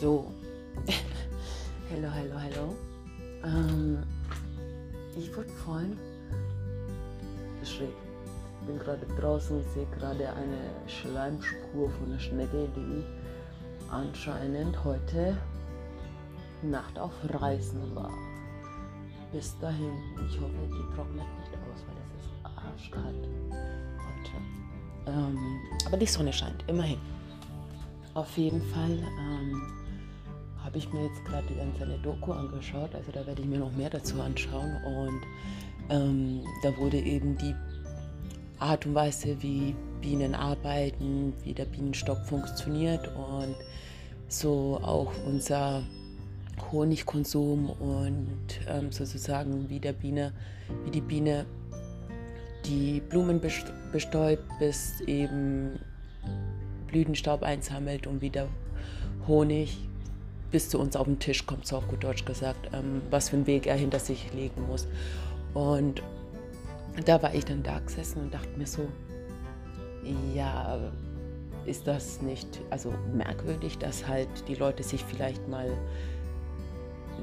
So. 0.00 0.32
hello, 1.90 2.08
hello, 2.08 2.38
hello. 2.38 2.74
Ähm, 3.44 3.98
ich 5.14 5.28
wurde 5.36 5.50
vorhin 5.50 5.98
schräg. 7.62 7.92
Ich 8.62 8.66
bin 8.66 8.78
gerade 8.78 9.04
draußen, 9.20 9.62
sehe 9.74 9.84
gerade 9.98 10.26
eine 10.32 10.70
Schleimspur 10.86 11.90
von 11.90 12.06
einer 12.12 12.18
Schnecke, 12.18 12.66
die 12.74 13.04
anscheinend 13.90 14.82
heute 14.84 15.36
Nacht 16.62 16.98
auf 16.98 17.12
Reisen 17.34 17.94
war. 17.94 18.10
Bis 19.32 19.54
dahin. 19.58 19.92
Ich 20.26 20.40
hoffe, 20.40 20.54
die 20.68 20.94
trocknet 20.94 21.26
nicht 21.40 21.52
aus, 21.52 21.84
weil 21.86 21.96
es 22.16 22.24
ist 22.24 22.32
arschkalt 22.46 23.28
heute. 24.08 25.12
Ähm, 25.18 25.60
aber 25.84 25.98
die 25.98 26.06
Sonne 26.06 26.32
scheint, 26.32 26.64
immerhin. 26.68 26.98
Auf 28.14 28.34
jeden 28.38 28.62
Fall 28.62 28.98
ähm, 29.20 29.62
habe 30.70 30.78
ich 30.78 30.92
mir 30.92 31.02
jetzt 31.02 31.24
gerade 31.24 31.46
eine 31.80 31.98
Doku 31.98 32.30
angeschaut, 32.30 32.94
also 32.94 33.10
da 33.10 33.26
werde 33.26 33.42
ich 33.42 33.48
mir 33.48 33.58
noch 33.58 33.72
mehr 33.72 33.90
dazu 33.90 34.20
anschauen. 34.20 34.76
Und 34.84 35.20
ähm, 35.88 36.44
da 36.62 36.76
wurde 36.76 36.96
eben 36.96 37.36
die 37.36 37.56
Art 38.60 38.86
und 38.86 38.94
Weise, 38.94 39.42
wie 39.42 39.74
Bienen 40.00 40.32
arbeiten, 40.32 41.32
wie 41.42 41.54
der 41.54 41.64
Bienenstock 41.64 42.18
funktioniert 42.24 43.08
und 43.16 43.56
so 44.28 44.78
auch 44.84 45.10
unser 45.26 45.82
Honigkonsum 46.70 47.70
und 47.70 48.60
ähm, 48.68 48.92
sozusagen 48.92 49.68
wie 49.68 49.80
der 49.80 49.94
Biene, 49.94 50.32
wie 50.84 50.92
die 50.92 51.00
Biene 51.00 51.46
die 52.64 53.02
Blumen 53.08 53.40
bestäubt, 53.40 54.44
bis 54.60 55.00
eben 55.00 55.80
Blütenstaub 56.86 57.42
einsammelt 57.42 58.06
und 58.06 58.20
wieder 58.22 58.46
Honig 59.26 59.89
bis 60.50 60.68
zu 60.68 60.78
uns 60.78 60.96
auf 60.96 61.06
den 61.06 61.18
Tisch 61.18 61.46
kommt, 61.46 61.66
so 61.66 61.76
auf 61.76 61.88
gut 61.88 62.02
Deutsch 62.02 62.24
gesagt, 62.24 62.70
ähm, 62.72 63.02
was 63.10 63.28
für 63.28 63.36
einen 63.36 63.46
Weg 63.46 63.66
er 63.66 63.76
hinter 63.76 63.98
sich 63.98 64.32
legen 64.32 64.66
muss. 64.66 64.86
Und 65.54 66.02
da 67.06 67.22
war 67.22 67.34
ich 67.34 67.44
dann 67.44 67.62
da 67.62 67.78
gesessen 67.78 68.22
und 68.22 68.34
dachte 68.34 68.50
mir 68.56 68.66
so, 68.66 68.88
ja, 70.34 70.78
ist 71.66 71.86
das 71.86 72.22
nicht 72.22 72.60
also 72.70 72.92
merkwürdig, 73.14 73.78
dass 73.78 74.06
halt 74.06 74.28
die 74.48 74.54
Leute 74.54 74.82
sich 74.82 75.04
vielleicht 75.04 75.46
mal, 75.48 75.70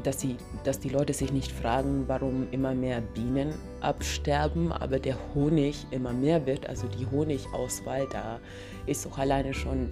dass, 0.03 0.21
sie, 0.21 0.37
dass 0.63 0.79
die 0.79 0.89
Leute 0.89 1.13
sich 1.13 1.33
nicht 1.33 1.51
fragen, 1.51 2.03
warum 2.07 2.47
immer 2.51 2.73
mehr 2.73 3.01
Bienen 3.01 3.53
absterben, 3.81 4.71
aber 4.71 4.99
der 4.99 5.17
Honig 5.33 5.85
immer 5.91 6.13
mehr 6.13 6.45
wird, 6.45 6.67
also 6.69 6.87
die 6.87 7.07
Honigauswahl, 7.07 8.07
da 8.11 8.39
ist 8.85 9.07
auch 9.07 9.17
alleine 9.17 9.53
schon 9.53 9.89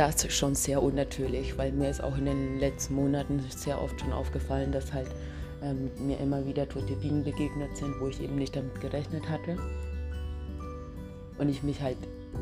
das 0.00 0.32
schon 0.32 0.54
sehr 0.54 0.82
unnatürlich, 0.82 1.58
weil 1.58 1.72
mir 1.72 1.90
ist 1.90 2.02
auch 2.02 2.16
in 2.16 2.24
den 2.24 2.58
letzten 2.58 2.94
Monaten 2.94 3.44
sehr 3.50 3.80
oft 3.80 4.00
schon 4.00 4.12
aufgefallen, 4.12 4.72
dass 4.72 4.92
halt 4.92 5.08
ähm, 5.62 5.90
mir 5.98 6.18
immer 6.18 6.46
wieder 6.46 6.66
tote 6.68 6.94
Bienen 6.96 7.22
begegnet 7.22 7.76
sind, 7.76 7.94
wo 8.00 8.08
ich 8.08 8.22
eben 8.22 8.36
nicht 8.36 8.56
damit 8.56 8.80
gerechnet 8.80 9.28
hatte. 9.28 9.56
Und 11.38 11.48
ich 11.48 11.62
mich 11.62 11.80
halt 11.80 11.98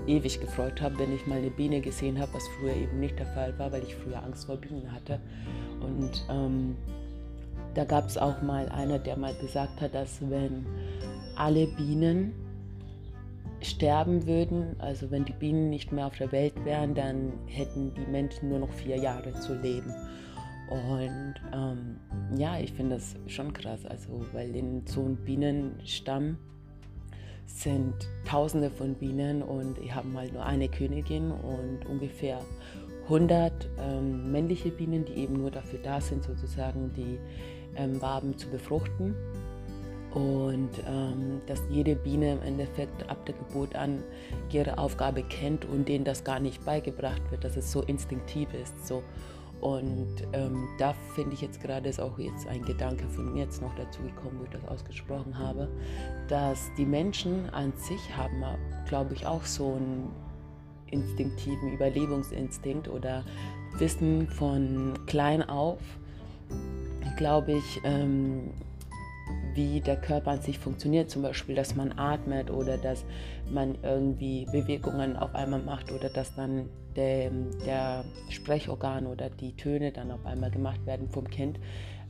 ewig 0.07 0.41
gefreut 0.41 0.81
habe, 0.81 0.99
wenn 0.99 1.13
ich 1.13 1.27
mal 1.27 1.39
eine 1.39 1.51
Biene 1.51 1.81
gesehen 1.81 2.21
habe, 2.21 2.33
was 2.35 2.47
früher 2.59 2.75
eben 2.75 3.01
nicht 3.01 3.19
der 3.19 3.27
Fall 3.27 3.59
war, 3.59 3.73
weil 3.73 3.83
ich 3.83 3.95
früher 3.97 4.23
Angst 4.23 4.47
vor 4.47 4.57
Bienen 4.57 4.93
hatte. 4.93 5.21
Und 5.81 6.25
ähm, 6.31 6.77
da 7.75 7.85
gab 7.85 8.07
es 8.07 8.19
auch 8.19 8.41
mal 8.43 8.69
einer, 8.69 8.99
der 8.99 9.17
mal 9.17 9.35
gesagt 9.35 9.81
hat, 9.81 9.95
dass 9.95 10.21
wenn 10.21 10.65
alle 11.37 11.67
Bienen 11.67 12.33
sterben 13.61 14.27
würden, 14.27 14.77
also 14.79 15.11
wenn 15.11 15.25
die 15.25 15.33
Bienen 15.33 15.71
nicht 15.71 15.93
mehr 15.93 16.07
auf 16.07 16.17
der 16.17 16.33
Welt 16.33 16.55
wären, 16.65 16.95
dann 16.95 17.33
hätten 17.47 17.93
die 17.95 18.11
Menschen 18.11 18.49
nur 18.49 18.61
noch 18.61 18.73
vier 18.73 18.97
Jahre 18.97 19.33
zu 19.41 19.55
leben. 19.55 19.93
Und 20.71 21.35
ähm, 21.53 21.97
ja, 22.37 22.59
ich 22.61 22.73
finde 22.73 22.97
das 22.97 23.17
schon 23.27 23.53
krass, 23.53 23.87
also 23.87 24.25
weil 24.33 24.55
in 24.55 24.87
so 24.87 25.01
einem 25.01 25.17
Bienenstamm 25.17 26.37
sind 27.47 27.95
Tausende 28.27 28.71
von 28.71 28.95
Bienen 28.95 29.43
und 29.43 29.79
ich 29.79 29.95
habe 29.95 30.07
mal 30.07 30.31
nur 30.31 30.45
eine 30.45 30.69
Königin 30.69 31.31
und 31.33 31.87
ungefähr 31.87 32.41
100 33.05 33.71
ähm, 33.81 34.31
männliche 34.31 34.71
Bienen, 34.71 35.07
die 35.07 35.15
eben 35.15 35.35
nur 35.35 35.51
dafür 35.51 35.79
da 35.83 36.01
sind, 36.01 36.23
sozusagen 36.23 36.93
die 36.95 37.19
ähm, 37.75 38.01
Waben 38.03 38.37
zu 38.37 38.49
befruchten. 38.51 39.15
Und 40.15 40.71
ähm, 40.87 41.41
dass 41.47 41.61
jede 41.71 41.95
Biene 41.95 42.33
im 42.33 42.43
Endeffekt 42.43 43.09
ab 43.11 43.27
der 43.27 43.35
Geburt 43.35 43.77
an 43.77 44.03
ihre 44.51 44.79
Aufgabe 44.79 45.23
kennt 45.23 45.65
und 45.67 45.87
denen 45.89 46.05
das 46.05 46.25
gar 46.25 46.41
nicht 46.41 46.65
beigebracht 46.65 47.23
wird, 47.31 47.45
dass 47.45 47.57
es 47.57 47.71
so 47.71 47.83
instinktiv 47.83 48.49
ist. 48.55 48.87
So. 48.87 49.03
Und 49.61 50.15
ähm, 50.33 50.69
da 50.79 50.95
finde 51.15 51.35
ich 51.35 51.41
jetzt 51.41 51.61
gerade 51.61 51.89
ist 51.89 52.01
auch 52.01 52.19
jetzt 52.19 52.47
ein 52.47 52.63
Gedanke 52.65 53.09
von 53.09 53.33
mir 53.33 53.43
jetzt 53.43 53.61
noch 53.61 53.75
dazu 53.75 54.01
gekommen, 54.03 54.39
wo 54.39 54.45
ich 54.45 54.51
das 54.51 54.65
ausgesprochen 54.69 55.37
habe, 55.37 55.69
dass 56.29 56.71
die 56.77 56.87
Menschen 56.87 57.51
an 57.51 57.73
sich 57.77 58.17
haben, 58.17 58.45
glaube 58.87 59.15
ich, 59.15 59.27
auch 59.27 59.45
so 59.45 59.75
einen 59.75 60.11
instinktiven 60.91 61.73
Überlebungsinstinkt 61.73 62.89
oder 62.89 63.25
wissen 63.79 64.29
von 64.29 64.95
klein 65.07 65.43
auf, 65.43 65.81
glaube 67.17 67.53
ich, 67.53 67.81
ähm, 67.85 68.51
wie 69.55 69.81
der 69.81 69.97
Körper 69.97 70.33
an 70.33 70.43
sich 70.43 70.59
funktioniert, 70.59 71.11
zum 71.11 71.23
Beispiel, 71.23 71.55
dass 71.55 71.75
man 71.75 71.99
atmet 71.99 72.51
oder 72.51 72.77
dass 72.79 73.05
man 73.51 73.77
irgendwie 73.83 74.47
Bewegungen 74.53 75.17
auf 75.17 75.35
einmal 75.35 75.61
macht 75.61 75.93
oder 75.93 76.09
dass 76.09 76.35
dann 76.35 76.69
der, 76.97 77.31
der 77.65 78.05
Sprechorgan 78.29 79.07
oder 79.07 79.31
die 79.31 79.55
Töne 79.57 79.93
dann 79.93 80.11
auf 80.11 80.25
einmal 80.27 80.51
gemacht 80.51 80.85
werden 80.87 81.09
vom 81.09 81.29
Kind 81.29 81.59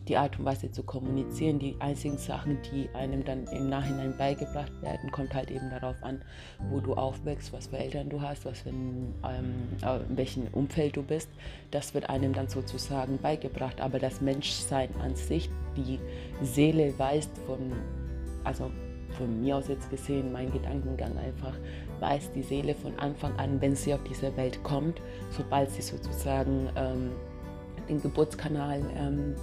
die 0.09 0.17
Art 0.17 0.39
und 0.39 0.45
Weise 0.45 0.71
zu 0.71 0.83
kommunizieren. 0.83 1.59
Die 1.59 1.77
einzigen 1.81 2.19
Sachen, 2.19 2.59
die 2.73 2.89
einem 2.95 3.25
dann 3.25 3.47
im 3.49 3.69
Nachhinein 3.69 4.17
beigebracht 4.17 4.73
werden, 4.83 5.11
kommt 5.11 5.35
halt 5.35 5.51
eben 5.51 5.71
darauf 5.71 6.03
an, 6.03 6.23
wo 6.71 6.81
du 6.81 6.95
aufwächst, 6.95 7.53
was 7.53 7.69
für 7.69 7.79
Eltern 7.79 8.09
du 8.09 8.21
hast, 8.21 8.45
was 8.45 8.61
für 8.61 8.71
ein, 8.71 9.15
ähm, 9.25 10.01
in 10.09 10.17
welchem 10.17 10.47
Umfeld 10.53 10.97
du 10.97 11.03
bist. 11.03 11.29
Das 11.71 11.95
wird 11.95 12.09
einem 12.09 12.33
dann 12.33 12.49
sozusagen 12.49 13.19
beigebracht. 13.19 13.81
Aber 13.81 13.99
das 13.99 14.21
Menschsein 14.21 14.89
an 15.03 15.15
sich, 15.15 15.51
die 15.77 15.99
Seele 16.43 16.99
weist 16.99 17.37
von, 17.47 17.73
also 18.45 18.71
von 19.17 19.41
mir 19.41 19.57
aus 19.57 19.69
jetzt 19.69 19.91
gesehen, 19.91 20.33
mein 20.33 20.51
Gedankengang 20.53 21.17
einfach, 21.19 21.55
weiß 22.01 22.33
die 22.33 22.43
Seele 22.43 22.75
von 22.75 22.99
Anfang 22.99 23.37
an, 23.39 23.61
wenn 23.61 23.75
sie 23.75 23.93
auf 23.93 24.03
diese 24.05 24.37
Welt 24.37 24.63
kommt, 24.63 25.01
sobald 25.31 25.71
sie 25.71 25.83
sozusagen 25.83 26.69
ähm, 26.77 27.11
den 27.89 28.01
Geburtskanal 28.01 28.83
ähm, 28.97 29.35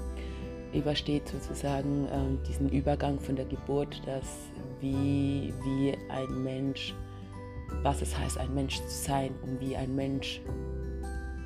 übersteht 0.76 1.28
sozusagen 1.28 2.08
ähm, 2.12 2.40
diesen 2.48 2.70
Übergang 2.70 3.20
von 3.20 3.36
der 3.36 3.46
Geburt, 3.46 4.02
dass 4.06 4.26
wie, 4.80 5.54
wie 5.64 5.98
ein 6.10 6.44
Mensch, 6.44 6.94
was 7.82 8.02
es 8.02 8.18
heißt, 8.18 8.38
ein 8.38 8.54
Mensch 8.54 8.78
zu 8.82 9.04
sein 9.04 9.32
und 9.44 9.60
wie 9.60 9.76
ein 9.76 9.96
Mensch, 9.96 10.42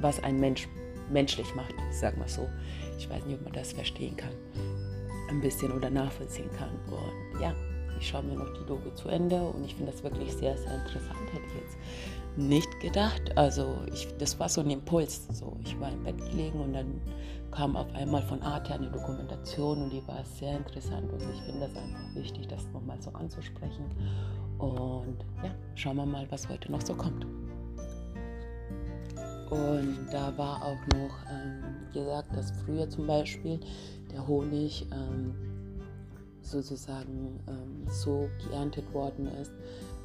was 0.02 0.22
ein 0.24 0.40
Mensch 0.40 0.68
menschlich 1.10 1.54
macht, 1.56 1.74
sag 1.92 2.18
mal 2.18 2.28
so. 2.28 2.48
Ich 2.98 3.10
weiß 3.10 3.26
nicht, 3.26 3.40
ob 3.40 3.44
man 3.44 3.54
das 3.54 3.74
verstehen 3.74 4.16
kann, 4.18 4.34
ein 5.30 5.42
bisschen 5.42 5.72
oder 5.72 5.90
nachvollziehen 5.90 6.50
kann. 6.58 6.72
Und 6.90 7.42
ja, 7.42 7.54
ich 8.00 8.08
schaue 8.08 8.24
mir 8.24 8.36
noch 8.36 8.54
die 8.54 8.66
Doku 8.66 8.90
zu 8.92 9.10
Ende 9.10 9.42
und 9.42 9.64
ich 9.64 9.76
finde 9.76 9.92
das 9.92 10.04
wirklich 10.04 10.32
sehr, 10.34 10.58
sehr 10.58 10.76
interessant. 10.76 11.20
Hätte 11.32 11.46
ich 11.48 11.62
jetzt 11.62 11.78
nicht 12.40 12.80
gedacht. 12.80 13.38
Also 13.38 13.78
ich, 13.94 14.08
das 14.18 14.40
war 14.40 14.50
so 14.50 14.62
ein 14.62 14.70
Impuls. 14.70 15.28
So, 15.34 15.58
ich 15.64 15.80
war 15.80 15.92
im 15.92 16.04
Bett 16.04 16.18
gelegen 16.18 16.60
und 16.62 16.74
dann 16.74 17.02
kam 17.52 17.76
auf 17.76 17.94
einmal 17.94 18.22
von 18.24 18.42
Arte 18.42 18.74
eine 18.74 18.90
Dokumentation 18.90 19.84
und 19.84 19.90
die 19.92 20.08
war 20.08 20.24
sehr 20.24 20.58
interessant 20.58 21.12
und 21.12 21.22
ich 21.22 21.42
finde 21.42 21.62
das 21.62 21.76
einfach 21.76 22.16
wichtig, 22.16 22.48
das 22.48 22.64
nochmal 22.74 23.02
so 23.02 23.12
anzusprechen. 23.12 23.86
Und 24.60 25.18
ja, 25.44 25.52
schauen 25.76 25.98
wir 25.98 26.06
mal, 26.06 26.28
was 26.30 26.48
heute 26.50 26.72
noch 26.72 26.82
so 26.82 26.94
kommt. 26.94 27.26
Und 29.50 30.08
da 30.12 30.38
war 30.38 30.64
auch 30.64 30.80
noch 30.94 31.16
ähm, 31.32 31.64
gesagt, 31.92 32.36
dass 32.36 32.52
früher 32.52 32.88
zum 32.88 33.08
Beispiel 33.08 33.60
der 34.12 34.28
Honig 34.28 34.86
ähm, 34.92 35.34
sozusagen 36.42 37.40
ähm, 37.48 37.88
so 37.88 38.30
geerntet 38.44 38.94
worden 38.94 39.28
ist 39.42 39.52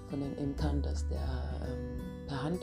von 0.09 0.21
den 0.21 0.37
Imkern, 0.39 0.81
dass 0.83 1.07
der 1.09 1.19
ähm, 1.19 1.94
per 2.35 2.43
Hand 2.43 2.61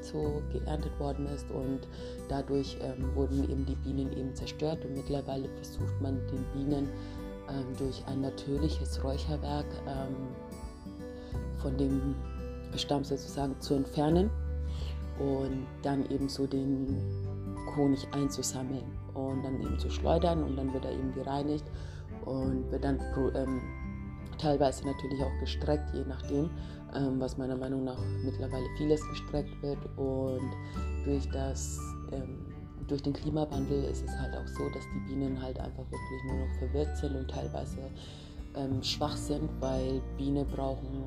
so 0.00 0.42
geerntet 0.52 0.98
worden 0.98 1.26
ist 1.26 1.46
und 1.50 1.80
dadurch 2.28 2.76
ähm, 2.82 3.14
wurden 3.14 3.48
eben 3.48 3.64
die 3.64 3.76
Bienen 3.76 4.12
eben 4.16 4.34
zerstört. 4.34 4.84
Und 4.84 4.96
mittlerweile 4.96 5.48
versucht 5.50 6.00
man 6.00 6.18
den 6.26 6.44
Bienen 6.52 6.88
ähm, 7.48 7.66
durch 7.78 8.02
ein 8.06 8.20
natürliches 8.20 9.02
Räucherwerk 9.04 9.66
ähm, 9.86 10.16
von 11.58 11.76
dem 11.76 12.14
Stamm 12.76 13.04
sozusagen 13.04 13.60
zu 13.60 13.74
entfernen 13.74 14.28
und 15.20 15.66
dann 15.82 16.08
eben 16.10 16.28
so 16.28 16.46
den 16.46 16.98
Honig 17.76 18.08
einzusammeln 18.12 18.84
und 19.14 19.44
dann 19.44 19.60
eben 19.62 19.78
zu 19.78 19.88
schleudern 19.88 20.42
und 20.42 20.56
dann 20.56 20.72
wird 20.72 20.84
er 20.84 20.92
eben 20.92 21.14
gereinigt 21.14 21.64
und 22.24 22.70
wird 22.72 22.82
dann 22.82 22.98
ähm, 23.36 23.60
teilweise 24.42 24.84
natürlich 24.84 25.22
auch 25.22 25.40
gestreckt, 25.40 25.94
je 25.94 26.04
nachdem 26.04 26.50
ähm, 26.94 27.20
was 27.20 27.38
meiner 27.38 27.56
Meinung 27.56 27.84
nach 27.84 27.98
mittlerweile 28.24 28.66
vieles 28.76 29.00
gestreckt 29.08 29.62
wird 29.62 29.78
und 29.96 30.50
durch 31.04 31.28
das 31.30 31.78
ähm, 32.12 32.46
durch 32.88 33.02
den 33.02 33.12
Klimawandel 33.12 33.84
ist 33.84 34.04
es 34.04 34.10
halt 34.18 34.34
auch 34.34 34.46
so, 34.48 34.68
dass 34.70 34.82
die 34.92 35.08
Bienen 35.08 35.40
halt 35.40 35.58
einfach 35.58 35.84
wirklich 35.84 36.24
nur 36.26 36.46
noch 36.46 36.54
verwirrt 36.58 36.96
sind 36.98 37.14
und 37.14 37.30
teilweise 37.30 37.78
ähm, 38.56 38.82
schwach 38.82 39.16
sind, 39.16 39.48
weil 39.60 40.02
Bienen 40.18 40.46
brauchen 40.48 41.04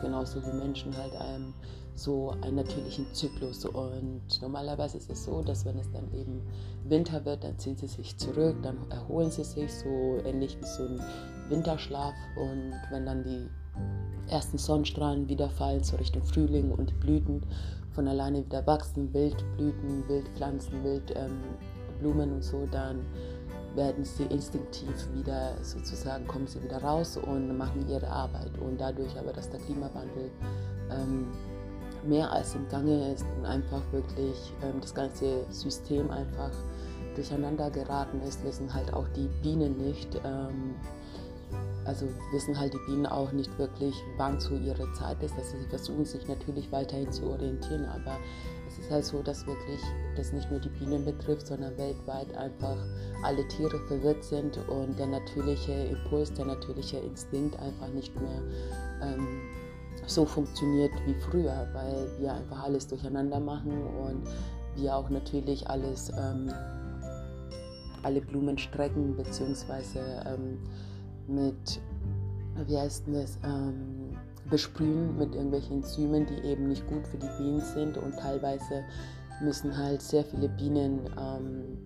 genauso 0.00 0.40
wie 0.42 0.52
Menschen 0.56 0.96
halt 0.96 1.12
ähm, 1.20 1.52
so 1.96 2.34
einen 2.42 2.56
natürlichen 2.56 3.06
Zyklus. 3.12 3.64
Und 3.64 4.22
normalerweise 4.40 4.98
ist 4.98 5.10
es 5.10 5.24
so, 5.24 5.42
dass 5.42 5.64
wenn 5.64 5.78
es 5.78 5.90
dann 5.90 6.12
eben 6.14 6.42
Winter 6.84 7.24
wird, 7.24 7.44
dann 7.44 7.58
ziehen 7.58 7.76
sie 7.76 7.88
sich 7.88 8.16
zurück, 8.16 8.56
dann 8.62 8.78
erholen 8.90 9.30
sie 9.30 9.44
sich 9.44 9.72
so 9.72 10.18
ähnlich 10.24 10.56
wie 10.60 10.66
so 10.66 10.84
ein 10.84 11.00
Winterschlaf. 11.48 12.14
Und 12.36 12.74
wenn 12.90 13.06
dann 13.06 13.24
die 13.24 13.48
ersten 14.28 14.58
Sonnenstrahlen 14.58 15.28
wieder 15.28 15.50
fallen, 15.50 15.82
so 15.82 15.96
Richtung 15.96 16.24
Frühling 16.24 16.70
und 16.72 16.90
die 16.90 16.94
Blüten 16.94 17.42
von 17.92 18.08
alleine 18.08 18.44
wieder 18.44 18.66
wachsen, 18.66 19.12
Wildblüten, 19.14 20.08
Wildpflanzen, 20.08 20.84
Wildblumen 20.84 22.28
ähm, 22.28 22.34
und 22.34 22.44
so, 22.44 22.66
dann 22.70 23.00
werden 23.74 24.04
sie 24.04 24.24
instinktiv 24.24 25.08
wieder 25.14 25.52
sozusagen, 25.62 26.26
kommen 26.26 26.46
sie 26.46 26.62
wieder 26.62 26.78
raus 26.82 27.16
und 27.16 27.56
machen 27.56 27.86
ihre 27.88 28.08
Arbeit. 28.08 28.56
Und 28.58 28.80
dadurch 28.80 29.16
aber, 29.18 29.32
dass 29.32 29.50
der 29.50 29.60
Klimawandel 29.60 30.30
ähm, 30.90 31.28
mehr 32.06 32.30
als 32.30 32.54
im 32.54 32.68
Gange 32.68 33.12
ist 33.12 33.26
und 33.38 33.44
einfach 33.44 33.82
wirklich 33.92 34.52
ähm, 34.62 34.80
das 34.80 34.94
ganze 34.94 35.44
System 35.50 36.10
einfach 36.10 36.52
durcheinander 37.14 37.70
geraten 37.70 38.20
ist, 38.22 38.44
wissen 38.44 38.72
halt 38.72 38.92
auch 38.92 39.08
die 39.08 39.28
Bienen 39.42 39.76
nicht. 39.78 40.14
Ähm, 40.24 40.74
also 41.86 42.06
wissen 42.32 42.58
halt 42.58 42.74
die 42.74 42.80
Bienen 42.86 43.06
auch 43.06 43.32
nicht 43.32 43.56
wirklich, 43.58 43.94
wann 44.16 44.40
so 44.40 44.54
ihre 44.56 44.92
Zeit 44.92 45.22
ist. 45.22 45.34
Also 45.36 45.56
sie 45.58 45.68
versuchen 45.68 46.04
sich 46.04 46.26
natürlich 46.26 46.70
weiterhin 46.72 47.10
zu 47.12 47.26
orientieren, 47.26 47.84
aber 47.86 48.18
es 48.68 48.78
ist 48.78 48.90
halt 48.90 49.04
so, 49.04 49.22
dass 49.22 49.46
wirklich 49.46 49.80
das 50.16 50.32
nicht 50.32 50.50
nur 50.50 50.60
die 50.60 50.68
Bienen 50.68 51.04
betrifft, 51.04 51.46
sondern 51.46 51.76
weltweit 51.78 52.34
einfach 52.36 52.76
alle 53.22 53.46
Tiere 53.48 53.78
verwirrt 53.86 54.24
sind 54.24 54.58
und 54.68 54.98
der 54.98 55.06
natürliche 55.06 55.72
Impuls, 55.72 56.32
der 56.32 56.46
natürliche 56.46 56.98
Instinkt 56.98 57.58
einfach 57.58 57.88
nicht 57.88 58.14
mehr 58.20 58.42
ähm, 59.02 59.42
so 60.06 60.24
funktioniert 60.24 60.92
wie 61.06 61.14
früher, 61.14 61.68
weil 61.72 62.10
wir 62.18 62.34
einfach 62.34 62.64
alles 62.64 62.86
durcheinander 62.86 63.40
machen 63.40 63.82
und 63.82 64.28
wir 64.74 64.94
auch 64.94 65.08
natürlich 65.08 65.68
alles, 65.68 66.10
ähm, 66.10 66.52
alle 68.02 68.20
Blumen 68.20 68.58
strecken, 68.58 69.16
beziehungsweise 69.16 70.00
ähm, 70.26 70.58
mit, 71.28 71.80
wie 72.66 72.76
heißt 72.76 73.04
das, 73.08 73.38
ähm, 73.44 74.16
besprühen 74.50 75.16
mit 75.18 75.34
irgendwelchen 75.34 75.78
Enzymen, 75.78 76.26
die 76.26 76.46
eben 76.46 76.68
nicht 76.68 76.86
gut 76.86 77.06
für 77.06 77.18
die 77.18 77.28
Bienen 77.38 77.60
sind. 77.60 77.98
Und 77.98 78.16
teilweise 78.16 78.84
müssen 79.40 79.76
halt 79.76 80.02
sehr 80.02 80.24
viele 80.24 80.48
Bienen 80.48 81.00
ähm, 81.18 81.78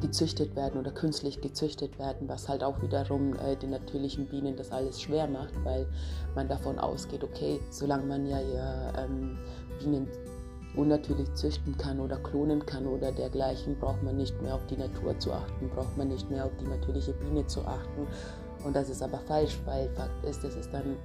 gezüchtet 0.00 0.54
werden 0.56 0.78
oder 0.78 0.90
künstlich 0.90 1.40
gezüchtet 1.40 1.98
werden, 1.98 2.28
was 2.28 2.48
halt 2.48 2.62
auch 2.62 2.82
wiederum 2.82 3.34
äh, 3.36 3.56
den 3.56 3.70
natürlichen 3.70 4.26
Bienen 4.26 4.56
das 4.56 4.72
alles 4.72 5.00
schwer 5.00 5.28
macht, 5.28 5.54
weil 5.64 5.86
man 6.34 6.48
davon 6.48 6.78
ausgeht, 6.78 7.24
okay, 7.24 7.60
solange 7.70 8.04
man 8.04 8.26
ja, 8.26 8.40
ja 8.40 9.04
ähm, 9.04 9.38
Bienen 9.78 10.08
unnatürlich 10.74 11.32
züchten 11.34 11.76
kann 11.76 12.00
oder 12.00 12.16
klonen 12.16 12.64
kann 12.64 12.86
oder 12.86 13.12
dergleichen, 13.12 13.78
braucht 13.78 14.02
man 14.02 14.16
nicht 14.16 14.40
mehr 14.42 14.54
auf 14.54 14.66
die 14.66 14.76
Natur 14.76 15.18
zu 15.18 15.32
achten, 15.32 15.68
braucht 15.68 15.96
man 15.96 16.08
nicht 16.08 16.30
mehr 16.30 16.46
auf 16.46 16.52
die 16.58 16.66
natürliche 16.66 17.12
Biene 17.12 17.46
zu 17.46 17.64
achten. 17.66 18.06
Und 18.64 18.74
das 18.74 18.88
ist 18.88 19.02
aber 19.02 19.18
falsch, 19.18 19.60
weil 19.64 19.88
Fakt 19.90 20.24
ist, 20.24 20.44
es 20.44 20.56
ist 20.56 20.72
dann 20.72 20.96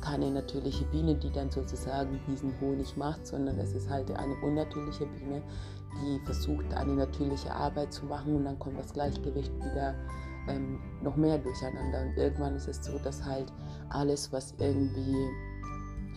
keine 0.00 0.30
natürliche 0.30 0.84
Biene, 0.86 1.14
die 1.16 1.30
dann 1.30 1.50
sozusagen 1.50 2.20
diesen 2.28 2.52
Honig 2.60 2.96
macht, 2.96 3.26
sondern 3.26 3.58
es 3.58 3.72
ist 3.72 3.90
halt 3.90 4.10
eine 4.12 4.34
unnatürliche 4.42 5.06
Biene, 5.06 5.42
die 6.02 6.20
versucht, 6.24 6.72
eine 6.74 6.92
natürliche 6.92 7.50
Arbeit 7.52 7.92
zu 7.92 8.04
machen 8.06 8.36
und 8.36 8.44
dann 8.44 8.58
kommt 8.58 8.78
das 8.78 8.92
Gleichgewicht 8.92 9.52
wieder 9.56 9.94
ähm, 10.48 10.78
noch 11.02 11.16
mehr 11.16 11.38
durcheinander. 11.38 12.02
Und 12.02 12.16
irgendwann 12.16 12.54
ist 12.54 12.68
es 12.68 12.84
so, 12.84 12.98
dass 12.98 13.24
halt 13.24 13.52
alles, 13.88 14.32
was 14.32 14.54
irgendwie 14.58 15.16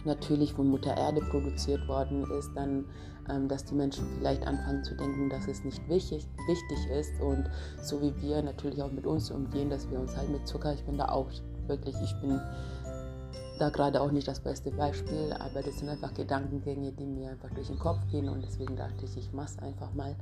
natürlich 0.05 0.53
von 0.53 0.69
Mutter 0.69 0.95
Erde 0.95 1.21
produziert 1.21 1.87
worden 1.87 2.25
ist, 2.37 2.51
dann, 2.55 2.85
ähm, 3.29 3.47
dass 3.47 3.65
die 3.65 3.75
Menschen 3.75 4.05
vielleicht 4.17 4.45
anfangen 4.45 4.83
zu 4.83 4.95
denken, 4.95 5.29
dass 5.29 5.47
es 5.47 5.63
nicht 5.63 5.87
wichtig, 5.87 6.27
wichtig 6.47 6.89
ist 6.91 7.19
und 7.21 7.49
so 7.81 8.01
wie 8.01 8.13
wir 8.21 8.41
natürlich 8.41 8.81
auch 8.81 8.91
mit 8.91 9.05
uns 9.05 9.31
umgehen, 9.31 9.69
dass 9.69 9.89
wir 9.89 9.99
uns 9.99 10.15
halt 10.15 10.29
mit 10.29 10.47
Zucker, 10.47 10.73
ich 10.73 10.83
bin 10.83 10.97
da 10.97 11.09
auch 11.09 11.29
wirklich, 11.67 11.95
ich 12.03 12.15
bin 12.21 12.39
da 13.59 13.69
gerade 13.69 14.01
auch 14.01 14.11
nicht 14.11 14.27
das 14.27 14.39
beste 14.39 14.71
Beispiel, 14.71 15.33
aber 15.33 15.61
das 15.61 15.79
sind 15.79 15.89
einfach 15.89 16.13
Gedankengänge, 16.13 16.93
die 16.93 17.05
mir 17.05 17.31
einfach 17.31 17.49
durch 17.51 17.67
den 17.67 17.77
Kopf 17.77 17.99
gehen 18.09 18.29
und 18.29 18.41
deswegen 18.41 18.75
dachte 18.75 19.05
ich, 19.05 19.17
ich 19.17 19.33
mache 19.33 19.47
es 19.47 19.59
einfach 19.59 19.93
mal. 19.93 20.15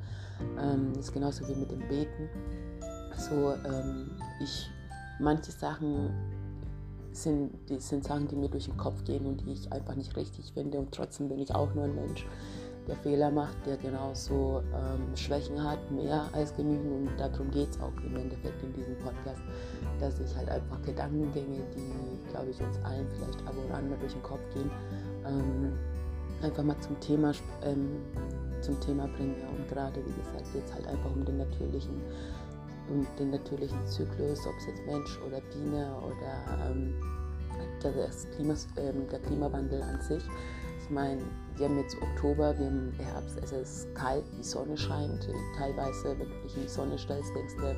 Ähm, 0.60 0.92
das 0.96 1.06
ist 1.06 1.14
genauso 1.14 1.48
wie 1.48 1.56
mit 1.56 1.72
dem 1.72 1.88
Beten. 1.88 2.30
So, 3.16 3.54
ähm, 3.54 4.12
ich, 4.42 4.70
manche 5.20 5.52
Sachen 5.52 6.10
sind, 7.24 7.52
die 7.70 7.80
sind 7.80 8.04
Sachen, 8.04 8.28
die 8.28 8.36
mir 8.36 8.50
durch 8.50 8.66
den 8.66 8.78
Kopf 8.78 9.04
gehen 9.04 9.26
und 9.26 9.42
die 9.42 9.54
ich 9.54 9.72
einfach 9.72 9.96
nicht 9.96 10.16
richtig 10.16 10.54
finde 10.54 10.80
und 10.80 10.94
trotzdem 10.94 11.30
bin 11.30 11.40
ich 11.40 11.54
auch 11.54 11.74
nur 11.74 11.86
ein 11.86 11.96
Mensch 11.96 12.26
der 12.88 12.96
Fehler 12.96 13.30
macht, 13.30 13.58
der 13.66 13.78
genauso 13.78 14.64
ähm, 14.74 15.16
Schwächen 15.16 15.62
hat, 15.62 15.80
mehr 15.92 16.30
als 16.32 16.56
genügend. 16.56 17.10
Und 17.10 17.20
darum 17.20 17.52
geht 17.52 17.70
es 17.70 17.80
auch 17.82 17.92
im 18.04 18.16
Endeffekt 18.16 18.64
in 18.64 18.74
diesem 18.74 18.98
Podcast, 19.00 19.42
dass 20.00 20.20
ich 20.20 20.36
halt 20.36 20.50
einfach 20.50 20.82
Gedankengänge, 20.84 21.60
die, 21.76 22.32
glaube 22.32 22.50
ich, 22.50 22.62
uns 22.62 22.78
allen 22.84 23.08
vielleicht 23.10 23.46
ab 23.46 23.54
und 23.58 23.74
an 23.74 23.90
mal 23.90 23.98
durch 24.00 24.14
den 24.14 24.24
Kopf 24.24 24.40
gehen, 24.54 24.72
ähm, 25.26 25.74
einfach 26.42 26.64
mal 26.64 26.80
zum 26.80 27.00
Thema, 27.00 27.34
ähm, 27.64 27.98
zum 28.62 28.80
Thema 28.80 29.08
bringe. 29.08 29.36
Und 29.58 29.68
gerade, 29.68 30.00
wie 30.06 30.14
gesagt, 30.14 30.54
geht 30.54 30.66
es 30.66 30.74
halt 30.74 30.88
einfach 30.88 31.12
um 31.14 31.26
den 31.26 31.38
natürlichen, 31.38 32.02
um 32.90 33.06
den 33.20 33.32
natürlichen 33.32 33.86
Zyklus, 33.88 34.46
ob 34.48 34.56
es 34.58 34.68
jetzt 34.68 34.86
Mensch 34.86 35.20
oder 35.26 35.42
Biene 35.42 35.94
oder 36.06 36.70
ähm, 36.70 36.94
das 37.82 38.28
Klimas, 38.36 38.68
ähm, 38.78 39.08
der 39.10 39.20
Klimawandel 39.20 39.82
an 39.82 40.02
sich. 40.02 40.24
Ich 40.84 40.90
meine, 40.90 41.22
wir 41.58 41.68
haben 41.68 41.78
jetzt 41.80 41.98
Oktober, 42.02 42.58
wir 42.58 42.68
haben 42.68 42.94
Herbst, 42.98 43.38
es 43.44 43.52
ist 43.52 43.96
kalt, 43.96 44.24
die 44.38 44.44
Sonne 44.44 44.78
scheint. 44.78 45.28
Teilweise, 45.58 46.18
wenn 46.18 46.30
du 46.30 46.42
dich 46.44 46.56
in 46.56 46.64
die 46.64 46.70
Sonne 46.70 46.98
stellst, 46.98 47.36
denkst 47.36 47.56
du, 47.58 47.76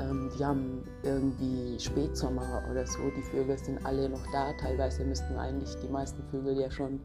ähm, 0.00 0.30
wir 0.36 0.46
haben 0.46 0.84
irgendwie 1.02 1.78
Spätsommer 1.78 2.62
oder 2.70 2.86
so. 2.86 2.98
Die 3.16 3.22
Vögel 3.22 3.58
sind 3.58 3.84
alle 3.84 4.08
noch 4.08 4.24
da. 4.32 4.52
Teilweise 4.52 5.04
müssten 5.04 5.36
eigentlich 5.36 5.74
die 5.82 5.88
meisten 5.88 6.22
Vögel 6.30 6.60
ja 6.60 6.70
schon 6.70 7.00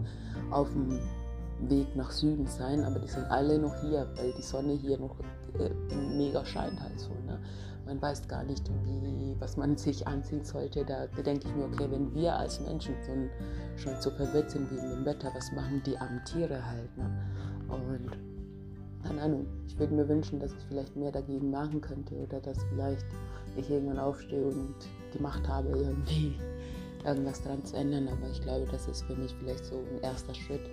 auf 0.51 0.69
dem 0.69 0.99
Weg 1.59 1.95
nach 1.95 2.11
Süden 2.11 2.47
sein, 2.47 2.83
aber 2.83 2.99
die 2.99 3.07
sind 3.07 3.25
alle 3.25 3.57
noch 3.59 3.75
hier, 3.81 4.07
weil 4.15 4.33
die 4.33 4.41
Sonne 4.41 4.73
hier 4.73 4.97
noch 4.97 5.15
äh, 5.59 5.69
mega 6.15 6.43
scheint 6.45 6.81
halt 6.81 6.99
so. 6.99 7.09
Ne? 7.25 7.39
Man 7.85 8.01
weiß 8.01 8.27
gar 8.27 8.43
nicht, 8.43 8.69
wie, 8.85 9.35
was 9.39 9.57
man 9.57 9.77
sich 9.77 10.07
anziehen 10.07 10.43
sollte. 10.43 10.85
Da 10.85 11.07
denke 11.07 11.47
ich 11.47 11.55
mir, 11.55 11.65
okay, 11.65 11.87
wenn 11.89 12.13
wir 12.13 12.35
als 12.35 12.59
Menschen 12.61 12.95
ein, 13.09 13.29
schon 13.75 13.93
so 14.01 14.09
verwirrt 14.11 14.51
sind 14.51 14.69
wegen 14.71 14.89
dem 14.89 15.05
Wetter, 15.05 15.31
was 15.33 15.51
machen 15.51 15.81
die 15.85 15.97
armen 15.97 16.23
Tiere 16.25 16.65
halt? 16.65 16.97
Ne? 16.97 17.09
Und 17.69 18.17
keine 19.03 19.21
Ahnung, 19.21 19.45
ich 19.67 19.77
würde 19.77 19.93
mir 19.93 20.07
wünschen, 20.07 20.39
dass 20.39 20.53
ich 20.53 20.63
vielleicht 20.67 20.95
mehr 20.95 21.11
dagegen 21.11 21.51
machen 21.51 21.81
könnte 21.81 22.15
oder 22.15 22.39
dass 22.39 22.57
vielleicht 22.69 23.05
ich 23.57 23.69
irgendwann 23.69 23.99
aufstehe 23.99 24.45
und 24.45 24.75
die 25.13 25.21
Macht 25.21 25.47
habe, 25.47 25.69
irgendwie 25.69 26.35
irgendwas 27.05 27.41
dran 27.43 27.63
zu 27.65 27.75
ändern. 27.75 28.07
Aber 28.07 28.29
ich 28.31 28.41
glaube, 28.41 28.65
das 28.71 28.87
ist 28.87 29.03
für 29.03 29.15
mich 29.15 29.35
vielleicht 29.39 29.65
so 29.65 29.75
ein 29.75 30.01
erster 30.01 30.33
Schritt, 30.33 30.69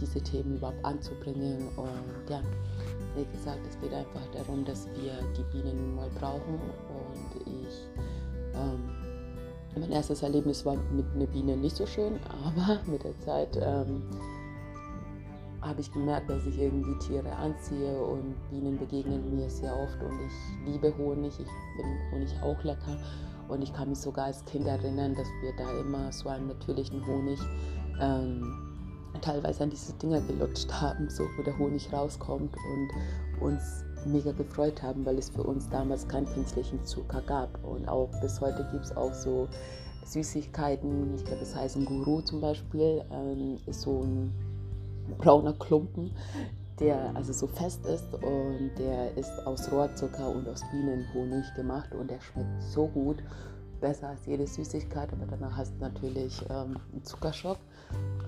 diese 0.00 0.20
Themen 0.20 0.56
überhaupt 0.56 0.84
anzubringen. 0.84 1.68
Und 1.76 2.30
ja, 2.30 2.40
wie 3.14 3.24
gesagt, 3.36 3.60
es 3.68 3.78
geht 3.80 3.92
einfach 3.92 4.26
darum, 4.32 4.64
dass 4.64 4.86
wir 4.88 5.12
die 5.36 5.44
Bienen 5.52 5.94
mal 5.94 6.08
brauchen. 6.18 6.54
Und 6.54 7.46
ich, 7.46 7.88
ähm, 8.54 8.90
mein 9.78 9.92
erstes 9.92 10.22
Erlebnis 10.22 10.64
war 10.64 10.76
mit 10.92 11.06
einer 11.14 11.26
Biene 11.26 11.56
nicht 11.56 11.76
so 11.76 11.86
schön, 11.86 12.18
aber 12.44 12.80
mit 12.86 13.04
der 13.04 13.18
Zeit 13.20 13.56
ähm, 13.60 14.02
habe 15.60 15.80
ich 15.80 15.92
gemerkt, 15.92 16.30
dass 16.30 16.46
ich 16.46 16.58
irgendwie 16.58 16.98
Tiere 16.98 17.30
anziehe 17.36 18.00
und 18.02 18.34
Bienen 18.50 18.78
begegnen 18.78 19.36
mir 19.36 19.50
sehr 19.50 19.76
oft 19.76 20.02
und 20.02 20.18
ich 20.26 20.72
liebe 20.72 20.96
Honig. 20.96 21.38
Ich 21.38 21.46
finde 21.76 21.98
Honig 22.12 22.34
auch 22.42 22.64
lecker 22.64 22.98
und 23.48 23.62
ich 23.62 23.72
kann 23.72 23.90
mich 23.90 23.98
sogar 23.98 24.26
als 24.26 24.44
Kind 24.46 24.66
erinnern, 24.66 25.14
dass 25.14 25.26
wir 25.42 25.52
da 25.56 25.70
immer 25.80 26.10
so 26.12 26.28
einen 26.28 26.48
natürlichen 26.48 27.06
Honig 27.06 27.38
ähm, 28.00 28.69
teilweise 29.20 29.64
an 29.64 29.70
diese 29.70 29.92
Dinger 29.94 30.20
gelutscht 30.20 30.72
haben, 30.72 31.08
so 31.10 31.24
wo 31.36 31.42
der 31.42 31.58
Honig 31.58 31.92
rauskommt 31.92 32.54
und 32.54 32.90
uns 33.40 33.84
mega 34.06 34.32
gefreut 34.32 34.82
haben, 34.82 35.04
weil 35.04 35.18
es 35.18 35.28
für 35.30 35.42
uns 35.42 35.68
damals 35.68 36.08
keinen 36.08 36.26
künstlichen 36.26 36.84
Zucker 36.84 37.22
gab. 37.22 37.62
Und 37.64 37.88
auch 37.88 38.08
bis 38.20 38.40
heute 38.40 38.66
gibt 38.72 38.84
es 38.84 38.96
auch 38.96 39.12
so 39.12 39.48
Süßigkeiten, 40.04 41.14
ich 41.14 41.24
glaube, 41.24 41.42
es 41.42 41.54
heißt 41.54 41.76
ein 41.76 41.84
Guru 41.84 42.20
zum 42.22 42.40
Beispiel, 42.40 43.04
ähm, 43.12 43.58
ist 43.66 43.82
so 43.82 44.02
ein 44.02 44.32
brauner 45.18 45.52
Klumpen, 45.52 46.10
der 46.78 47.14
also 47.14 47.32
so 47.32 47.46
fest 47.46 47.84
ist 47.86 48.14
und 48.14 48.70
der 48.78 49.16
ist 49.16 49.46
aus 49.46 49.70
Rohrzucker 49.70 50.28
und 50.30 50.48
aus 50.48 50.62
Bienenhonig 50.70 51.44
gemacht 51.54 51.94
und 51.94 52.10
der 52.10 52.20
schmeckt 52.20 52.62
so 52.62 52.86
gut, 52.86 53.18
besser 53.80 54.08
als 54.08 54.26
jede 54.26 54.46
Süßigkeit, 54.46 55.12
aber 55.12 55.26
danach 55.26 55.56
hast 55.56 55.74
du 55.74 55.80
natürlich 55.80 56.40
ähm, 56.50 56.76
einen 56.92 57.04
Zuckerschock. 57.04 57.58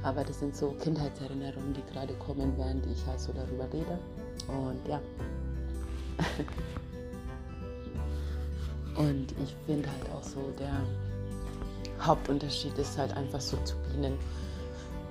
Aber 0.02 0.24
das 0.24 0.40
sind 0.40 0.56
so 0.56 0.72
Kindheitserinnerungen, 0.72 1.74
die 1.74 1.84
gerade 1.92 2.14
kommen, 2.14 2.52
während 2.56 2.84
ich 2.86 3.06
halt 3.06 3.20
so 3.20 3.32
darüber 3.32 3.72
rede. 3.72 3.98
Und 4.48 4.88
ja. 4.88 5.00
Und 8.96 9.32
ich 9.42 9.56
finde 9.64 9.88
halt 9.88 10.10
auch 10.14 10.22
so, 10.22 10.52
der 10.58 10.82
Hauptunterschied 12.04 12.76
ist 12.76 12.98
halt 12.98 13.16
einfach 13.16 13.40
so 13.40 13.56
zu 13.64 13.74
Bienen 13.88 14.18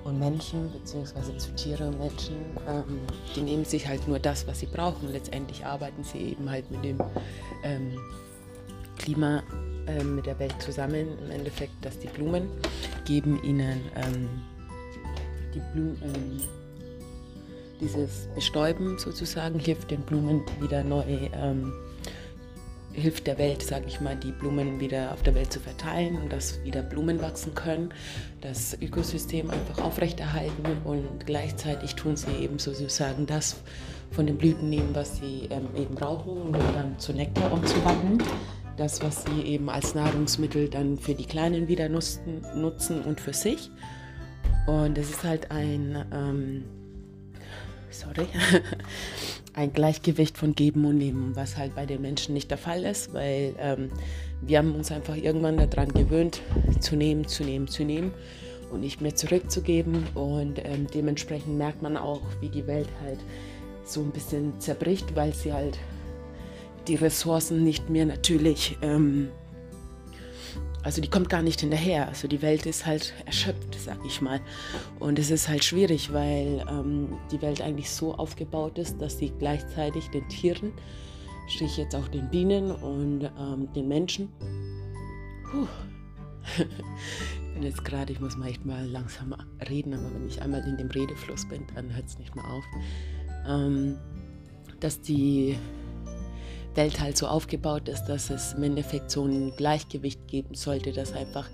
und 0.04 0.18
Menschen, 0.18 0.70
beziehungsweise 0.72 1.36
zu 1.36 1.54
Tiere 1.54 1.88
und 1.88 1.98
Menschen, 1.98 2.36
ähm, 2.68 3.00
die 3.36 3.40
nehmen 3.40 3.64
sich 3.64 3.86
halt 3.86 4.06
nur 4.08 4.18
das, 4.18 4.46
was 4.46 4.60
sie 4.60 4.66
brauchen. 4.66 5.10
Letztendlich 5.10 5.64
arbeiten 5.64 6.02
sie 6.02 6.18
eben 6.18 6.50
halt 6.50 6.70
mit 6.70 6.84
dem 6.84 6.98
ähm, 7.62 7.98
Klima, 8.98 9.42
äh, 9.86 10.04
mit 10.04 10.26
der 10.26 10.38
Welt 10.38 10.54
zusammen. 10.60 11.18
Im 11.24 11.30
Endeffekt, 11.30 11.72
dass 11.82 11.98
die 11.98 12.08
Blumen 12.08 12.48
geben 13.04 13.42
ihnen 13.42 13.80
ähm, 13.96 14.28
die 15.54 15.60
Blumen, 15.72 15.98
ähm, 16.02 16.40
dieses 17.80 18.28
Bestäuben 18.34 18.98
sozusagen 18.98 19.58
hilft 19.58 19.90
den 19.90 20.02
Blumen 20.02 20.42
wieder 20.60 20.84
neu 20.84 21.02
ähm, 21.34 21.72
hilft 22.92 23.26
der 23.26 23.38
Welt, 23.38 23.62
sage 23.62 23.86
ich 23.86 24.00
mal, 24.00 24.16
die 24.16 24.32
Blumen 24.32 24.80
wieder 24.80 25.12
auf 25.12 25.22
der 25.22 25.34
Welt 25.34 25.52
zu 25.52 25.60
verteilen 25.60 26.16
und 26.16 26.32
dass 26.32 26.62
wieder 26.62 26.82
Blumen 26.82 27.20
wachsen 27.22 27.54
können, 27.54 27.92
das 28.40 28.76
Ökosystem 28.80 29.50
einfach 29.50 29.82
aufrechterhalten 29.82 30.76
und 30.84 31.26
gleichzeitig 31.26 31.94
tun 31.94 32.16
sie 32.16 32.32
eben 32.40 32.58
sozusagen 32.58 33.26
das 33.26 33.56
von 34.10 34.26
den 34.26 34.36
Blüten 34.36 34.68
nehmen, 34.68 34.90
was 34.94 35.16
sie 35.16 35.48
ähm, 35.50 35.68
eben 35.74 35.94
brauchen, 35.94 36.36
um 36.42 36.52
dann 36.52 36.98
zu 36.98 37.12
Nektar 37.12 37.50
umzuwandeln. 37.52 38.22
Das, 38.76 39.02
was 39.02 39.24
sie 39.24 39.42
eben 39.42 39.68
als 39.68 39.94
Nahrungsmittel 39.94 40.68
dann 40.68 40.98
für 40.98 41.14
die 41.14 41.26
Kleinen 41.26 41.68
wieder 41.68 41.88
nutzen, 41.88 42.42
nutzen 42.54 43.02
und 43.02 43.20
für 43.20 43.32
sich. 43.34 43.70
Und 44.66 44.96
es 44.96 45.10
ist 45.10 45.24
halt 45.24 45.50
ein, 45.50 46.04
ähm, 46.12 46.64
sorry, 47.90 48.26
ein 49.54 49.72
Gleichgewicht 49.72 50.38
von 50.38 50.54
Geben 50.54 50.84
und 50.84 50.98
Nehmen, 50.98 51.36
was 51.36 51.56
halt 51.56 51.74
bei 51.74 51.84
den 51.84 52.00
Menschen 52.00 52.32
nicht 52.32 52.50
der 52.50 52.58
Fall 52.58 52.84
ist, 52.84 53.12
weil 53.12 53.54
ähm, 53.58 53.90
wir 54.40 54.58
haben 54.58 54.74
uns 54.74 54.90
einfach 54.90 55.16
irgendwann 55.16 55.56
daran 55.56 55.88
gewöhnt, 55.88 56.40
zu 56.80 56.96
nehmen, 56.96 57.26
zu 57.26 57.44
nehmen, 57.44 57.68
zu 57.68 57.84
nehmen 57.84 58.12
und 58.70 58.80
nicht 58.80 59.00
mehr 59.00 59.14
zurückzugeben. 59.14 60.06
Und 60.14 60.60
ähm, 60.64 60.86
dementsprechend 60.92 61.58
merkt 61.58 61.82
man 61.82 61.96
auch, 61.96 62.22
wie 62.40 62.48
die 62.48 62.66
Welt 62.66 62.88
halt 63.02 63.18
so 63.84 64.00
ein 64.00 64.10
bisschen 64.10 64.58
zerbricht, 64.60 65.14
weil 65.14 65.34
sie 65.34 65.52
halt 65.52 65.78
die 66.88 66.96
Ressourcen 66.96 67.62
nicht 67.64 67.90
mehr 67.90 68.06
natürlich 68.06 68.76
ähm, 68.82 69.28
also 70.82 71.00
die 71.00 71.08
kommt 71.08 71.28
gar 71.28 71.42
nicht 71.42 71.60
hinterher. 71.60 72.08
Also 72.08 72.26
die 72.26 72.42
Welt 72.42 72.66
ist 72.66 72.86
halt 72.86 73.14
erschöpft, 73.24 73.76
sag 73.78 73.98
ich 74.04 74.20
mal. 74.20 74.40
Und 74.98 75.18
es 75.18 75.30
ist 75.30 75.48
halt 75.48 75.62
schwierig, 75.62 76.12
weil 76.12 76.64
ähm, 76.68 77.18
die 77.30 77.40
Welt 77.40 77.62
eigentlich 77.62 77.90
so 77.90 78.14
aufgebaut 78.14 78.78
ist, 78.78 79.00
dass 79.00 79.18
sie 79.18 79.32
gleichzeitig 79.38 80.08
den 80.10 80.28
Tieren, 80.28 80.72
sprich 81.48 81.76
jetzt 81.76 81.94
auch 81.94 82.08
den 82.08 82.28
Bienen 82.30 82.72
und 82.72 83.30
ähm, 83.38 83.72
den 83.74 83.88
Menschen, 83.88 84.28
puh, 85.50 85.66
ich 86.58 87.54
bin 87.54 87.62
jetzt 87.62 87.84
gerade, 87.84 88.12
ich 88.12 88.20
muss 88.20 88.36
mal 88.36 88.48
echt 88.48 88.64
mal 88.64 88.84
langsam 88.84 89.34
reden, 89.68 89.94
aber 89.94 90.12
wenn 90.14 90.26
ich 90.26 90.42
einmal 90.42 90.66
in 90.66 90.76
dem 90.76 90.90
Redefluss 90.90 91.48
bin, 91.48 91.64
dann 91.76 91.94
hört 91.94 92.06
es 92.06 92.18
nicht 92.18 92.34
mehr 92.34 92.44
auf, 92.44 92.64
ähm, 93.46 93.96
dass 94.80 95.00
die 95.00 95.56
Welt 96.74 97.00
halt 97.00 97.16
so 97.16 97.26
aufgebaut 97.26 97.88
ist, 97.88 98.04
dass 98.04 98.30
es 98.30 98.54
im 98.54 98.62
Endeffekt 98.62 99.10
so 99.10 99.24
ein 99.24 99.52
Gleichgewicht 99.56 100.26
geben 100.26 100.54
sollte, 100.54 100.92
dass 100.92 101.12
einfach 101.12 101.48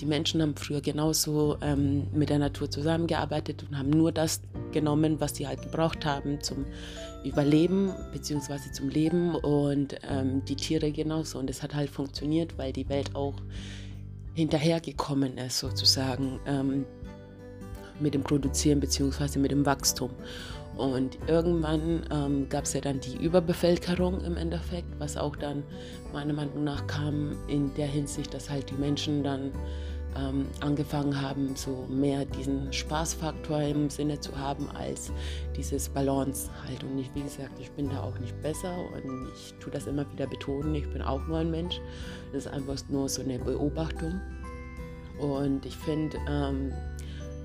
die 0.00 0.06
Menschen 0.06 0.42
haben 0.42 0.56
früher 0.56 0.80
genauso 0.80 1.56
ähm, 1.62 2.06
mit 2.12 2.28
der 2.28 2.38
Natur 2.38 2.70
zusammengearbeitet 2.70 3.64
und 3.66 3.78
haben 3.78 3.90
nur 3.90 4.12
das 4.12 4.42
genommen, 4.72 5.20
was 5.20 5.36
sie 5.36 5.46
halt 5.46 5.62
gebraucht 5.62 6.04
haben 6.04 6.40
zum 6.42 6.66
Überleben 7.24 7.92
bzw. 8.12 8.72
zum 8.72 8.88
Leben 8.88 9.34
und 9.34 9.96
ähm, 10.08 10.44
die 10.44 10.56
Tiere 10.56 10.92
genauso. 10.92 11.38
Und 11.38 11.48
es 11.48 11.62
hat 11.62 11.74
halt 11.74 11.90
funktioniert, 11.90 12.58
weil 12.58 12.72
die 12.72 12.88
Welt 12.88 13.14
auch 13.14 13.34
hinterhergekommen 14.34 15.38
ist 15.38 15.58
sozusagen 15.58 16.40
ähm, 16.46 16.84
mit 17.98 18.12
dem 18.12 18.22
Produzieren 18.22 18.80
bzw. 18.80 19.38
mit 19.38 19.50
dem 19.50 19.64
Wachstum. 19.64 20.10
Und 20.76 21.18
irgendwann 21.26 22.04
ähm, 22.10 22.48
gab 22.48 22.64
es 22.64 22.74
ja 22.74 22.80
dann 22.80 23.00
die 23.00 23.16
Überbevölkerung 23.16 24.20
im 24.22 24.36
Endeffekt, 24.36 24.88
was 24.98 25.16
auch 25.16 25.34
dann 25.34 25.62
meiner 26.12 26.34
Meinung 26.34 26.64
nach 26.64 26.86
kam 26.86 27.36
in 27.48 27.72
der 27.74 27.86
Hinsicht, 27.86 28.34
dass 28.34 28.50
halt 28.50 28.70
die 28.70 28.74
Menschen 28.74 29.24
dann 29.24 29.52
ähm, 30.18 30.46
angefangen 30.60 31.20
haben, 31.20 31.56
so 31.56 31.86
mehr 31.88 32.24
diesen 32.24 32.72
Spaßfaktor 32.72 33.62
im 33.62 33.90
Sinne 33.90 34.20
zu 34.20 34.36
haben 34.38 34.68
als 34.70 35.12
dieses 35.56 35.88
Balance 35.88 36.50
halt. 36.66 36.84
Und 36.84 36.98
ich, 36.98 37.10
wie 37.14 37.22
gesagt, 37.22 37.58
ich 37.58 37.70
bin 37.72 37.88
da 37.88 38.02
auch 38.02 38.18
nicht 38.18 38.40
besser 38.42 38.76
und 38.76 39.28
ich 39.34 39.54
tue 39.60 39.72
das 39.72 39.86
immer 39.86 40.10
wieder 40.12 40.26
betonen, 40.26 40.74
ich 40.74 40.88
bin 40.90 41.02
auch 41.02 41.26
nur 41.26 41.38
ein 41.38 41.50
Mensch. 41.50 41.80
Das 42.32 42.46
ist 42.46 42.52
einfach 42.52 42.76
nur 42.88 43.08
so 43.08 43.22
eine 43.22 43.38
Beobachtung. 43.38 44.20
Und 45.18 45.64
ich 45.64 45.76
finde, 45.76 46.18
ähm, 46.28 46.72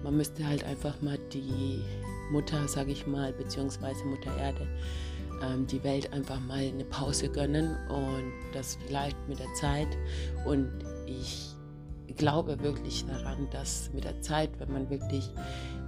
man 0.04 0.18
müsste 0.18 0.46
halt 0.46 0.64
einfach 0.64 1.02
mal 1.02 1.18
die 1.32 1.82
Mutter, 2.32 2.68
sage 2.68 2.92
ich 2.92 3.06
mal, 3.08 3.34
beziehungsweise 3.34 4.04
Mutter 4.06 4.36
Erde, 4.38 4.68
ähm, 5.44 5.68
die 5.68 5.84
Welt 5.84 6.12
einfach 6.14 6.40
mal 6.40 6.60
eine 6.60 6.86
Pause 6.86 7.30
gönnen 7.30 7.76
und 7.90 8.34
das 8.54 8.78
vielleicht 8.86 9.18
mit 9.28 9.40
der 9.40 9.54
Zeit. 9.54 9.88
Und 10.46 10.70
ich 11.06 11.56
glaube 12.16 12.62
wirklich 12.62 13.06
daran, 13.06 13.48
dass 13.52 13.92
mit 13.94 14.04
der 14.04 14.22
Zeit, 14.22 14.50
wenn 14.60 14.72
man 14.72 14.90
wirklich 14.90 15.30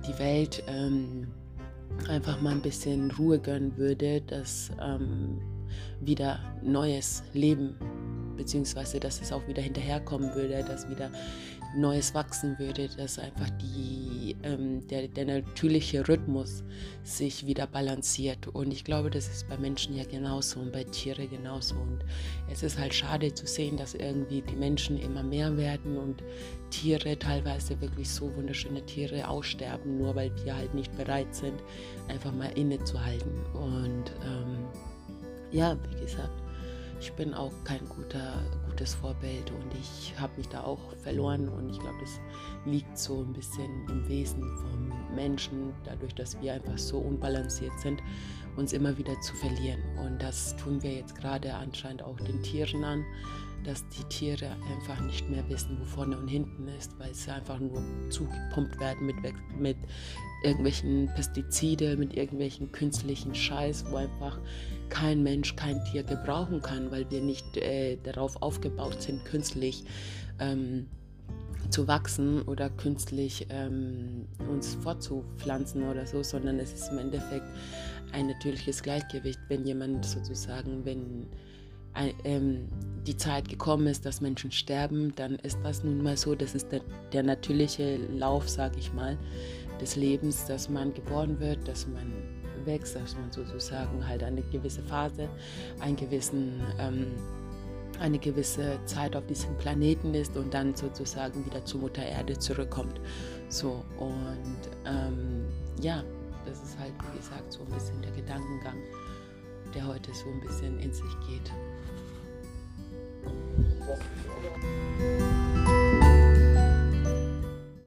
die 0.08 0.18
Welt 0.20 0.64
ähm, 0.68 1.28
einfach 2.10 2.42
mal 2.42 2.52
ein 2.52 2.62
bisschen 2.62 3.12
Ruhe 3.12 3.40
gönnen 3.40 3.78
würde, 3.78 4.22
dass 4.22 4.72
ähm, 4.82 5.42
wieder 6.02 6.40
neues 6.62 7.24
Leben 7.34 7.76
beziehungsweise 8.34 9.00
dass 9.00 9.22
es 9.22 9.32
auch 9.32 9.48
wieder 9.48 9.62
hinterherkommen 9.62 10.34
würde, 10.36 10.64
dass 10.64 10.90
wieder 10.90 11.12
Neues 11.76 12.14
wachsen 12.14 12.58
würde, 12.60 12.88
dass 12.98 13.18
einfach 13.18 13.50
die, 13.62 14.36
ähm, 14.44 14.86
der, 14.88 15.08
der 15.08 15.26
natürliche 15.26 16.08
Rhythmus 16.08 16.64
sich 17.04 17.48
wieder 17.48 17.66
balanciert. 17.66 18.48
Und 18.48 18.72
ich 18.72 18.84
glaube, 18.84 19.10
das 19.10 19.28
ist 19.28 19.50
bei 19.50 19.58
Menschen 19.58 19.96
ja 19.96 20.04
genauso 20.04 20.60
und 20.60 20.72
bei 20.72 20.84
Tieren 20.84 21.30
genauso. 21.30 21.76
Und 21.76 22.06
es 22.52 22.62
ist 22.62 22.78
halt 22.78 22.94
schade 22.94 23.34
zu 23.34 23.48
sehen, 23.48 23.78
dass 23.78 23.96
irgendwie 23.96 24.42
die 24.42 24.56
Menschen 24.56 25.00
immer 25.00 25.24
mehr 25.24 25.58
werden 25.58 25.98
und 25.98 26.24
Tiere, 26.70 27.18
teilweise 27.18 27.80
wirklich 27.82 28.10
so 28.10 28.34
wunderschöne 28.36 28.86
Tiere, 28.86 29.28
aussterben, 29.28 29.98
nur 29.98 30.16
weil 30.16 30.32
wir 30.44 30.56
halt 30.56 30.74
nicht 30.76 30.96
bereit 30.96 31.34
sind, 31.34 31.64
einfach 32.08 32.32
mal 32.32 32.52
innezuhalten. 32.56 33.46
Und 33.54 34.12
ähm, 34.24 34.68
ja, 35.52 35.78
wie 35.90 36.02
gesagt, 36.02 36.43
ich 37.04 37.12
bin 37.14 37.34
auch 37.34 37.52
kein 37.66 37.82
guter, 37.90 38.42
gutes 38.70 38.96
Vorbild 38.96 39.52
und 39.52 39.74
ich 39.78 40.14
habe 40.18 40.32
mich 40.38 40.48
da 40.48 40.64
auch 40.64 40.80
verloren 41.04 41.50
und 41.50 41.70
ich 41.70 41.78
glaube, 41.78 41.98
das 42.00 42.22
liegt 42.66 42.98
so 42.98 43.20
ein 43.24 43.34
bisschen 43.34 43.86
im 43.90 44.08
Wesen 44.08 44.42
vom 44.42 45.14
Menschen, 45.14 45.74
dadurch, 45.84 46.16
dass 46.16 46.40
wir 46.42 46.54
einfach 46.54 46.78
so 46.78 47.00
unbalanciert 47.00 47.78
sind, 47.82 48.02
uns 48.56 48.72
immer 48.72 48.98
wieder 48.98 49.20
zu 49.20 49.36
verlieren. 49.36 49.82
Und 50.06 50.22
das 50.22 50.56
tun 50.56 50.82
wir 50.82 50.94
jetzt 50.94 51.16
gerade 51.16 51.54
anscheinend 51.54 52.04
auch 52.04 52.18
den 52.22 52.42
Tieren 52.42 52.86
an, 52.86 53.04
dass 53.66 53.86
die 53.90 54.04
Tiere 54.06 54.56
einfach 54.72 55.02
nicht 55.02 55.30
mehr 55.30 55.44
wissen, 55.50 55.78
wo 55.82 55.84
vorne 55.84 56.18
und 56.18 56.30
hinten 56.30 56.70
ist, 56.70 56.98
weil 57.00 57.14
sie 57.14 57.32
einfach 57.32 57.60
nur 57.60 57.84
zugepumpt 58.12 58.80
werden 58.80 59.06
mit, 59.06 59.16
mit 59.60 59.78
irgendwelchen 60.44 61.10
Pestizide, 61.16 61.98
mit 61.98 62.16
irgendwelchen 62.16 62.72
künstlichen 62.72 63.36
Scheiß, 63.36 63.86
wo 63.90 63.98
einfach 63.98 64.40
kein 64.94 65.24
Mensch, 65.24 65.56
kein 65.56 65.84
Tier 65.86 66.04
gebrauchen 66.04 66.62
kann, 66.62 66.92
weil 66.92 67.10
wir 67.10 67.20
nicht 67.20 67.58
äh, 67.58 67.98
darauf 68.04 68.40
aufgebaut 68.44 69.02
sind, 69.02 69.26
künstlich 69.26 69.84
ähm, 70.40 70.86
zu 71.72 71.88
wachsen 71.88 72.44
oder 72.44 72.70
künstlich 72.70 73.48
ähm, 73.50 74.28
uns 74.52 74.76
fortzupflanzen 74.76 75.90
oder 75.90 76.06
so, 76.06 76.22
sondern 76.22 76.60
es 76.60 76.74
ist 76.74 76.92
im 76.92 77.00
Endeffekt 77.00 77.48
ein 78.12 78.28
natürliches 78.28 78.84
Gleichgewicht, 78.84 79.40
wenn 79.48 79.66
jemand 79.66 80.06
sozusagen, 80.06 80.86
wenn 80.86 81.26
ähm, 82.24 82.68
die 83.08 83.18
Zeit 83.18 83.50
gekommen 83.50 83.88
ist, 83.88 84.06
dass 84.06 84.22
Menschen 84.22 84.52
sterben, 84.52 85.16
dann 85.16 85.36
ist 85.38 85.58
das 85.64 85.84
nun 85.84 86.04
mal 86.04 86.18
so, 86.18 86.36
das 86.36 86.54
ist 86.54 86.72
der, 86.72 86.82
der 87.12 87.24
natürliche 87.24 87.98
Lauf, 88.16 88.48
sage 88.48 88.78
ich 88.78 88.94
mal, 88.94 89.18
des 89.82 89.96
Lebens, 89.96 90.46
dass 90.46 90.70
man 90.70 90.94
geboren 90.94 91.40
wird, 91.40 91.68
dass 91.68 91.88
man 91.88 92.14
wächst, 92.66 92.96
dass 92.96 93.16
man 93.16 93.32
sozusagen 93.32 94.08
halt 94.08 94.24
eine 94.24 94.42
gewisse 94.44 94.82
Phase, 94.84 95.30
einen 95.80 95.96
gewissen, 95.96 96.62
ähm, 96.80 97.08
eine 98.00 98.20
gewisse 98.20 98.80
Zeit 98.86 99.16
auf 99.16 99.26
diesem 99.28 99.56
Planeten 99.58 100.14
ist 100.14 100.36
und 100.36 100.54
dann 100.54 100.76
sozusagen 100.76 101.46
wieder 101.46 101.64
zur 101.66 101.82
Mutter 101.82 102.04
Erde 102.04 102.38
zurückkommt. 102.38 103.00
So 103.50 103.84
und 103.98 104.58
ähm, 104.86 105.46
ja, 105.80 106.04
das 106.46 106.62
ist 106.64 106.78
halt 106.80 106.94
wie 107.12 107.18
gesagt 107.18 107.52
so 107.52 107.62
ein 107.62 107.72
bisschen 107.72 108.02
der 108.02 108.12
Gedankengang, 108.12 108.78
der 109.74 109.88
heute 109.88 110.14
so 110.14 110.30
ein 110.30 110.42
bisschen 110.42 110.80
in 110.80 110.94
sich 110.94 111.12
geht. 111.28 111.52